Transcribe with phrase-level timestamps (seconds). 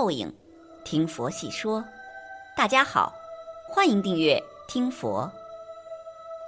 [0.00, 0.34] 报应，
[0.82, 1.84] 听佛细说。
[2.56, 3.12] 大家好，
[3.68, 5.30] 欢迎订阅听佛。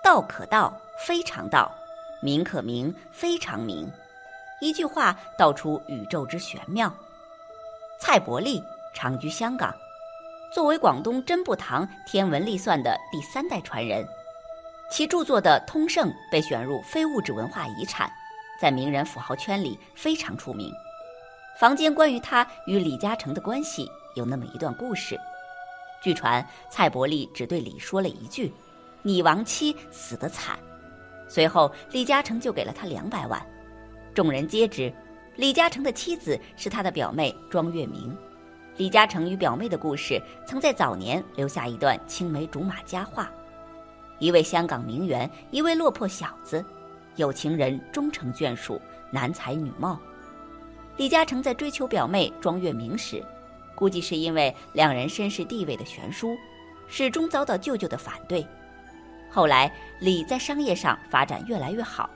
[0.02, 0.74] 道可道，
[1.06, 1.70] 非常道；
[2.23, 3.87] 名可名，非常名。
[4.62, 6.91] 一句话道出宇宙之玄妙。
[8.01, 9.71] 蔡伯利长居香港，
[10.55, 14.09] 作为广东真布堂天文历算的第三代传人，
[14.91, 18.10] 其著作的《通胜》被选入非物质文化遗产，
[18.59, 20.73] 在名人富豪圈里非常出名。
[21.63, 25.16] 房间关于他与李嘉诚的关系有那么一段故事。
[26.02, 28.52] 据传，蔡伯利只对李说了一句
[29.01, 30.59] ：“你亡妻死得惨。”
[31.30, 33.40] 随后，李嘉诚就给了他两百万。
[34.13, 34.93] 众人皆知，
[35.37, 38.13] 李嘉诚的妻子是他的表妹庄月明。
[38.77, 43.30] 李嘉诚与表妹的故事，曾在早年留下一段青梅竹马佳话：
[44.18, 46.65] 一位香港名媛，一位落魄小子，
[47.15, 49.96] 有情人终成眷属，男才女貌。
[50.96, 53.24] 李嘉诚在追求表妹庄月明时，
[53.74, 56.37] 估计是因为两人身世地位的悬殊，
[56.87, 58.46] 始终遭到舅舅的反对。
[59.30, 62.10] 后来李在商业上发展越来越好，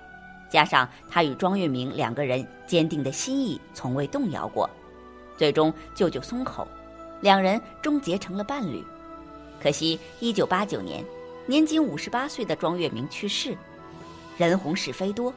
[0.51, 4.69] 加上他与庄月明两个人坚定的心意从未动摇过，
[5.39, 6.69] 最终舅舅松口，
[7.23, 8.85] 两人终结成了伴侣。
[9.59, 11.03] 可惜一九八九年，
[11.47, 13.57] 年仅五十八岁的庄月明去世。
[14.37, 15.33] 人红是非多，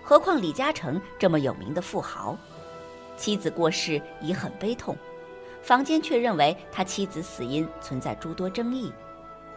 [0.00, 2.38] 何况李嘉诚这么有名的富豪。
[3.16, 4.96] 妻子过世已很悲痛，
[5.62, 8.92] 坊间却认为他妻子死因存在诸多争议。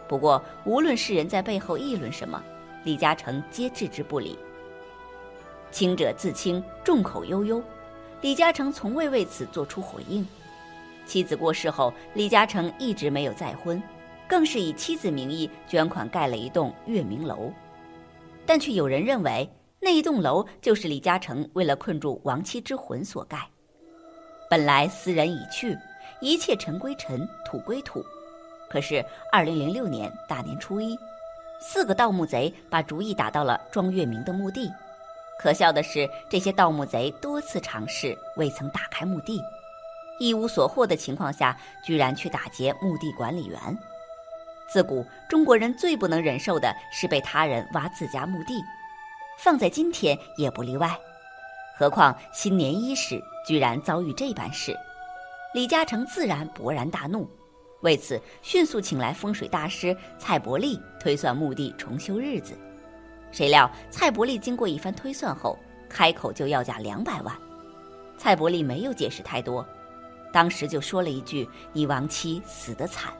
[0.06, 2.42] 不过，无论世人在背后议论什么，
[2.84, 4.38] 李嘉诚皆置之不理。
[5.70, 7.62] 清者自清，众口悠悠，
[8.22, 10.26] 李嘉诚从未为此做出回应。
[11.04, 13.82] 妻子过世后，李嘉诚一直没有再婚，
[14.26, 17.52] 更是以妻子名义捐款盖了一栋月明楼，
[18.46, 19.48] 但却有人认为。
[19.80, 23.48] 那一栋楼就是李嘉诚为了困住亡妻之魂所盖。
[24.50, 25.76] 本来斯人已去，
[26.20, 28.04] 一切尘归尘，土归土。
[28.68, 30.98] 可是二零零六年大年初一，
[31.60, 34.70] 四个盗墓贼把主意打到了庄月明的墓地。
[35.38, 39.40] 可笑的是，这些盗墓贼多次尝试，未曾打开墓地，
[40.18, 43.78] 一无所获的情况下，居然去打劫墓地管理员。
[44.68, 48.60] 自古中国人最不能忍受的是被他人挖自家墓地。
[49.38, 50.98] 放在今天也不例外，
[51.76, 54.76] 何况新年伊始居然遭遇这般事，
[55.54, 57.30] 李嘉诚自然勃然大怒，
[57.82, 62.58] 为此迅速请来风水大师蔡伯利推算墓地重修日子。
[63.30, 65.56] 谁料蔡伯利经过一番推算后，
[65.88, 67.32] 开口就要价两百万。
[68.16, 69.64] 蔡伯利没有解释太多，
[70.32, 73.12] 当时就说了一句：“你亡妻死得惨。”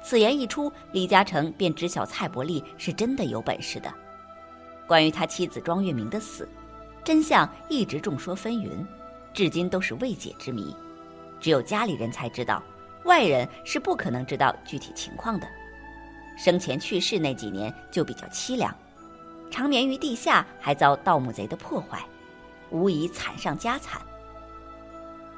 [0.00, 3.92] 此言一出，李嘉诚便知晓蔡伯利是真的有本事的。
[4.86, 6.48] 关于他妻子庄月明的死，
[7.02, 8.84] 真相一直众说纷纭，
[9.32, 10.74] 至今都是未解之谜。
[11.40, 12.62] 只有家里人才知道，
[13.04, 15.46] 外人是不可能知道具体情况的。
[16.36, 18.74] 生前去世那几年就比较凄凉，
[19.50, 22.04] 长眠于地下，还遭盗墓贼的破坏，
[22.70, 24.00] 无疑惨上加惨。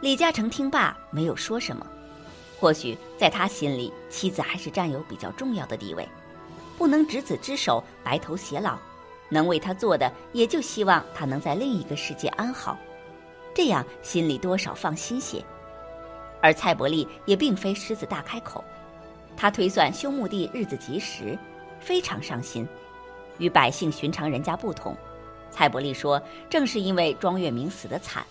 [0.01, 1.87] 李嘉诚听罢没有说什么，
[2.59, 6.09] 或许在他心里，妻子还是占有比较重要的地位，
[6.79, 8.79] 不能执子之手，白头偕老。
[9.29, 12.79] 能为他做的，也就希望他能在另一个世界安好，
[13.55, 15.43] 这样心里多少放心些。
[16.41, 18.63] 而蔡伯利也并非狮子大开口，
[19.37, 21.37] 他推算修墓地日子吉时，
[21.81, 22.67] 非常上心。
[23.39, 24.97] 与百姓寻常人家不同，
[25.51, 28.25] 蔡伯利说，正是因为庄月明死得惨，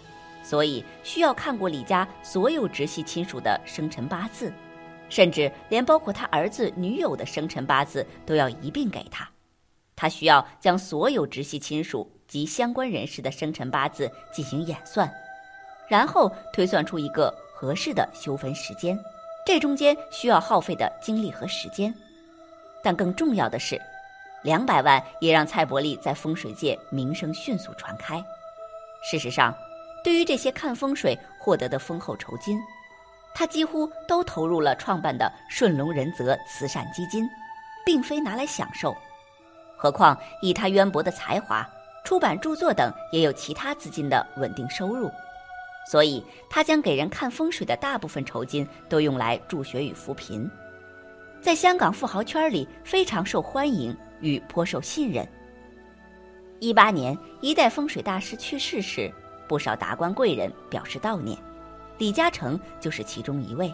[0.43, 4.51] 所以需要看过李家所有直系亲属的生辰八字，
[5.09, 9.29] 甚至连包括他儿子女友的生辰八字都要一并给他。
[9.95, 15.11] 他需要将所有直系亲属及相关人士的生辰八字进行演算，
[15.87, 18.99] 然后推算出一个合适的修坟时间。
[19.45, 21.93] 这中间需要耗费的精力和时间，
[22.83, 23.79] 但更重要的是，
[24.43, 28.23] 两百万也让蔡伯利在风水界名声迅速传开。
[29.03, 29.55] 事实上，
[30.03, 32.59] 对于这些看风水获得的丰厚酬金，
[33.35, 37.29] 他几乎都投入了创办的顺龙仁泽慈善基金，
[37.85, 38.95] 并非拿来享受。
[39.85, 41.63] 何况以他渊博的才华，
[42.03, 45.11] 出版著作等也有其他资金的稳定收入，
[45.85, 50.49] 所以他将给人看风水的大部分酬金都用来助学与扶贫，
[51.39, 55.23] 在香港富豪圈里非常受欢迎与颇受信任。
[56.59, 59.13] 一八年，一代风水大师去世时，
[59.47, 61.37] 不少达官贵人表示悼念，
[61.99, 63.71] 李嘉诚就是其中一位。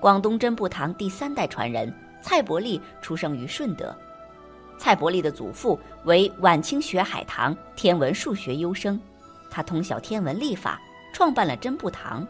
[0.00, 3.96] 广东真布堂第三代传人蔡伯利出生于顺德，
[4.78, 9.00] 蔡伯利的祖父为晚清学海棠天文数学优生，
[9.50, 10.80] 他通晓天文历法，
[11.12, 12.26] 创办了真布堂。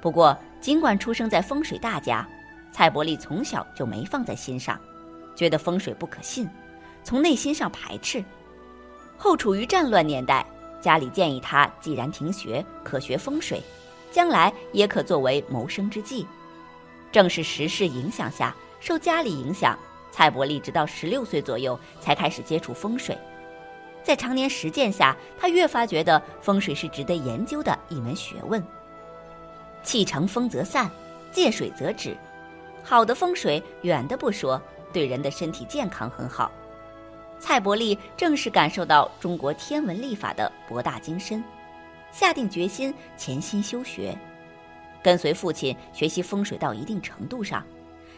[0.00, 2.28] 不过，尽管出生在风水大家，
[2.70, 4.78] 蔡伯利从小就没放在心上，
[5.34, 6.48] 觉得风水不可信，
[7.02, 8.22] 从内心上排斥。
[9.16, 10.44] 后处于战乱年代，
[10.80, 13.62] 家里建议他既然停学，可学风水，
[14.12, 16.26] 将来也可作为谋生之计。
[17.10, 19.76] 正是时势影响下，受家里影响，
[20.16, 23.14] 蔡伯利直到十六岁左右才开始接触风水。
[24.02, 28.64] 在常年实践下，他越发觉得风水是值得研究的一门学问。
[29.82, 30.90] 气成风则散，
[31.30, 32.16] 借水则止。
[32.82, 34.58] 好的风水，远的不说，
[34.90, 36.50] 对人的身体健康很好。
[37.38, 41.44] 蔡伯利正是感受到中国天文历法的博大精深，
[42.10, 44.16] 下定决心潜心修学，
[45.02, 47.62] 跟随父亲学习风水到一定程度上，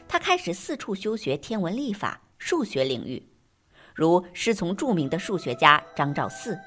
[0.09, 3.23] 他开始四处修学天文历法、数学领域，
[3.95, 6.59] 如师从著名的数学家张兆四，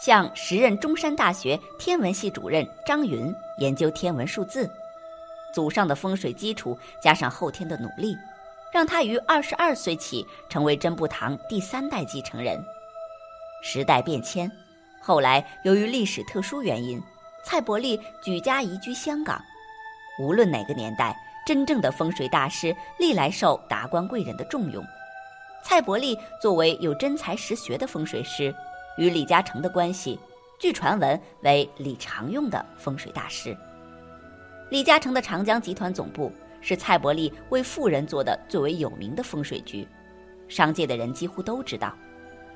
[0.00, 4.68] 向时任中山大学天文系主任张云研究天文数字，
[5.54, 8.16] 祖上的风水基础加上后天的努力。
[8.72, 12.58] 让他于二十二岁起成为真布堂第三代继承人。
[13.62, 14.50] 时代变迁，
[14.98, 16.98] 后来由于历史特殊原因，
[17.44, 19.38] 蔡伯利举家移居香港。
[20.18, 21.14] 无论哪个年代，
[21.46, 24.84] 真正的风水大师历来受达官贵人的重用。
[25.62, 28.54] 蔡伯利作为有真才实学的风水师，
[28.96, 30.18] 与李嘉诚的关系，
[30.58, 33.56] 据传闻为李常用的风水大师。
[34.70, 36.32] 李嘉诚的长江集团总部。
[36.64, 39.84] 是蔡伯利为富人做的最为有名的风水局，
[40.46, 41.92] 商界的人几乎都知道。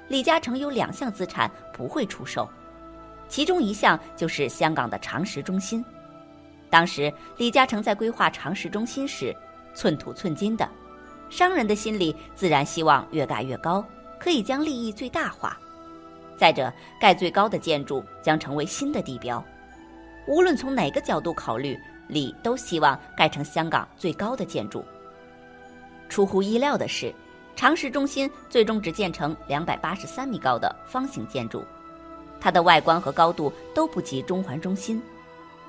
[0.07, 2.49] 李嘉诚有两项资产不会出售，
[3.29, 5.85] 其中一项就是香港的长实中心。
[6.71, 9.35] 当时李嘉诚在规划长实中心时，
[9.75, 10.69] 寸土寸金的，
[11.31, 13.85] 商人的心里自然希望越盖越高，
[14.19, 15.59] 可以将利益最大化。
[16.37, 19.43] 再者，盖最高的建筑将成为新的地标，
[20.27, 21.79] 无论从哪个角度考虑。
[22.09, 24.85] 李都希望盖成香港最高的建筑。
[26.09, 27.13] 出乎意料的是，
[27.57, 31.65] 长实中心最终只建成两百八十三米高的方形建筑，
[32.41, 35.03] 它的外观和高度都不及中环中心。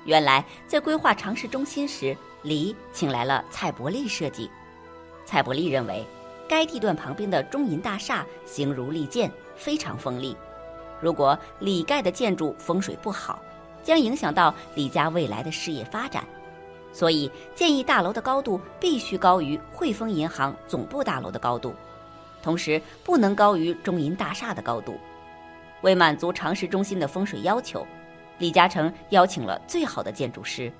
[0.08, 4.50] 原来在规划长实中心时，李请来了蔡伯利设计。
[5.26, 6.02] 蔡伯利认为，
[6.48, 10.34] 该地段旁边的中银大厦形如利剑，非常锋利。
[10.98, 13.38] 如果李盖的建筑风水不好，
[13.82, 16.24] 将影响到李家未来的事业发展，
[16.90, 21.74] 所以建议大楼的高度必须高于汇丰银行总部大楼的高度，
[22.42, 24.98] 同时不能高于中银大厦的高度。
[25.82, 27.86] 为满足长实中心的风水要求，
[28.38, 30.72] 李嘉诚邀请了最好的建筑师，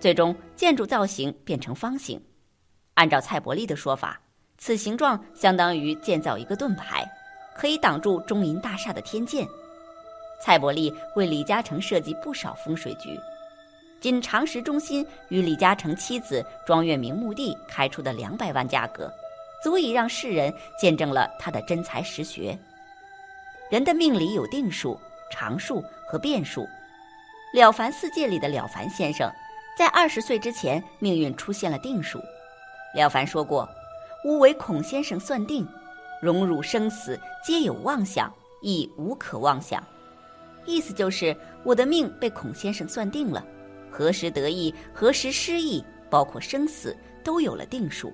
[0.00, 2.20] 最终建筑造型变成方形。
[2.94, 4.20] 按照蔡伯利的说法，
[4.56, 7.04] 此形状相当于建造一个盾牌，
[7.54, 9.46] 可以挡住中银大厦的天堑。
[10.40, 13.18] 蔡伯利为李嘉诚设计不少风水局，
[14.00, 19.12] 仅常识中心与李嘉诚妻子庄月明墓地开出的两百万价格，
[19.62, 22.58] 足以让世人见证了他的真才实学。
[23.70, 24.98] 人的命里有定数、
[25.30, 26.66] 常数和变数。
[27.54, 29.32] 了凡四戒里的了凡先生，
[29.78, 32.20] 在二十岁之前命运出现了定数。
[32.96, 33.68] 了凡说过
[34.26, 35.64] ：“吾为孔先生算定，
[36.20, 38.28] 荣辱生死皆有妄想，
[38.60, 39.80] 亦无可妄想。”
[40.66, 43.46] 意思就是我的命被孔先生算定了，
[43.88, 48.12] 何时得意，何时失意，包括生死都有了定数，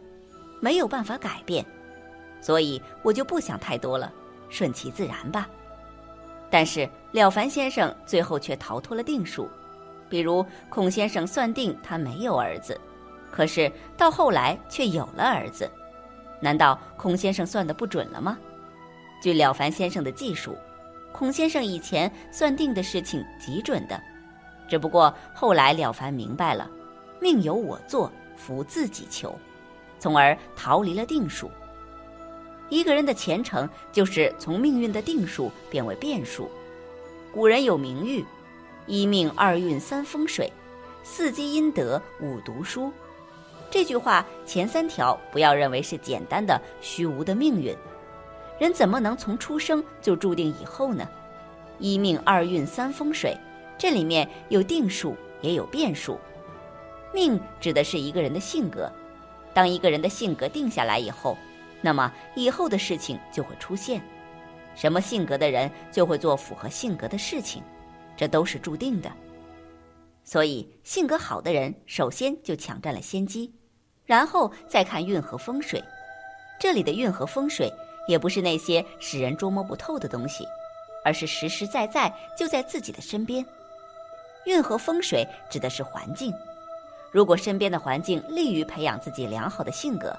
[0.61, 1.65] 没有办法改变，
[2.43, 4.13] 所以我就不想太多了，
[4.51, 5.49] 顺其自然吧。
[6.51, 9.49] 但是了凡先生最后却逃脱了定数，
[10.09, 12.79] 比如孔先生算定他没有儿子，
[13.31, 15.71] 可是到后来却有了儿子，
[16.41, 18.37] 难道孔先生算的不准了吗？
[19.23, 20.57] 据了凡先生的记述。
[21.13, 24.01] 孔先生以前算定的事情极准的，
[24.69, 26.71] 只不过后来了凡明白了，
[27.21, 29.37] 命由我做，福自己求，
[29.99, 31.51] 从而逃离了定数。
[32.71, 36.49] 一个人的前程就是从命运的定数变为变数。
[37.33, 38.25] 古人有名誉：
[38.87, 40.51] 一命二运三风水，
[41.03, 42.93] 四积阴德五读书。
[43.71, 47.77] 这句话前三条不要认为是简单的虚无的命运。
[48.59, 51.09] 人怎么能从出生就注定以后呢？
[51.79, 53.37] 一命二运三风水，
[53.79, 56.19] 这里面有定数也有变数。
[57.13, 58.91] 命指的是一个人的性格，
[59.53, 61.37] 当一个人的性格定下来以后，
[61.81, 64.01] 那么以后的事情就会出现。
[64.75, 67.63] 什么性格的人就会做符合性格的事情，
[68.17, 69.11] 这都是注定的。
[70.23, 73.53] 所以，性格好的人首先就抢占了先机，
[74.05, 75.83] 然后再看运和风水。
[76.59, 77.73] 这里的运和风水
[78.07, 80.47] 也不是那些使人捉摸不透的东西，
[81.05, 83.45] 而是实实在在就在自己的身边。
[84.45, 86.33] 运和风水指的是环境，
[87.11, 90.17] 如果身边的环境利于培养自己良好的性格，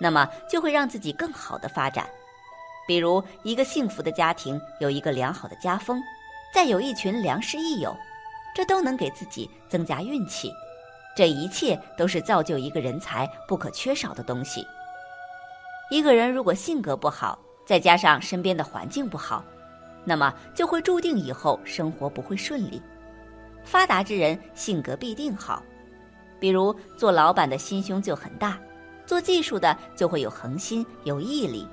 [0.00, 2.08] 那么就会让自己更好的发展。
[2.86, 6.02] 比如，一个幸福的家庭有一个良好的家风，
[6.52, 7.96] 再有一群良师益友，
[8.54, 10.50] 这都能给自己增加运气。
[11.14, 14.66] 这一切都是造就一个人才不可缺少的东西。
[15.90, 19.44] 一个人如果性格不好，再加上身边的环境不好，
[20.04, 22.80] 那么就会注定以后生活不会顺利。
[23.64, 25.62] 发达之人性格必定好，
[26.40, 28.58] 比如做老板的心胸就很大，
[29.10, 31.66] 做技术的就会有恒心、有毅力。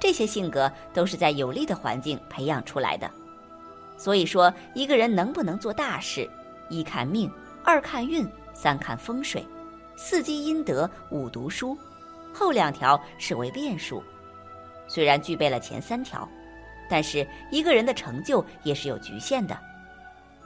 [0.00, 3.10] 这些性格都是在有利的环境培养出来的。
[3.98, 6.26] 所以说，一个人能不能做大事，
[6.70, 7.30] 一看命，
[7.62, 9.46] 二看运，三看风水，
[9.96, 11.76] 四积阴德，五读书。
[12.32, 14.02] 后两条视为变数，
[14.88, 16.26] 虽然具备了前三条，
[16.88, 19.54] 但是一个人的成就也是有局限的。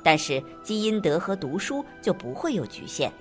[0.02, 3.12] 但是积阴德和读书就不会有局限。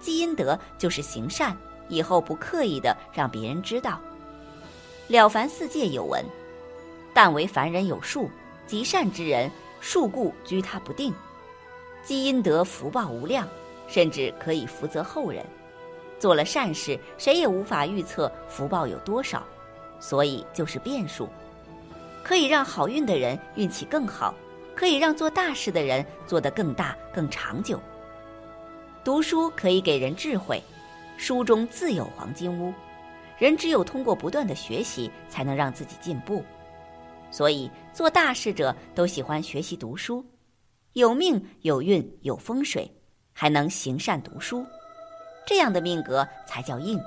[0.00, 1.56] 积阴德就是行善，
[1.88, 4.00] 以后不刻意的让别人知道。
[5.08, 6.24] 了凡四戒有闻：
[7.14, 8.30] 但为凡人有数，
[8.66, 9.50] 极善之人，
[9.80, 11.14] 数故居他不定。
[12.02, 13.48] 积阴德福报无量，
[13.88, 15.44] 甚至可以福泽后人。
[16.18, 19.44] 做了善事，谁也无法预测福报有多少，
[20.00, 21.28] 所以就是变数，
[22.24, 24.34] 可以让好运的人运气更好，
[24.74, 27.78] 可以让做大事的人做得更大更长久。
[29.04, 30.60] 读书可以给人智慧，
[31.16, 32.72] 书中自有黄金屋，
[33.38, 36.44] 人只有通过不断的学习，才能让自己进步。
[37.30, 40.24] 所以做大事者都喜欢学习读书，
[40.92, 42.90] 有命有运有风水，
[43.32, 44.64] 还能行善读书。
[45.46, 47.00] 这样的命格才叫硬，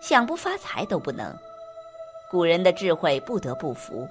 [0.00, 1.34] 想不发财都不能。
[2.30, 4.06] 古人的智慧不得不服。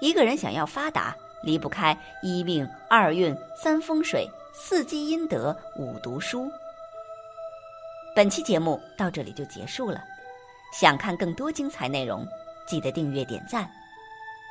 [0.00, 6.50] 一个人想要发达，离不开一命、二运、三风水、四积阴德、五读书。
[8.14, 10.02] 本期节目到这里就结束了。
[10.72, 12.26] 想看更多精彩内容，
[12.66, 13.68] 记得订阅点赞。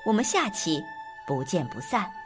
[0.05, 0.82] 我们下期
[1.25, 2.23] 不见不散。